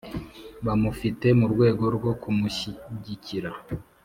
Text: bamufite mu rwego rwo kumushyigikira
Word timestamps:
bamufite 0.65 1.27
mu 1.39 1.45
rwego 1.53 1.83
rwo 1.97 2.11
kumushyigikira 2.21 3.51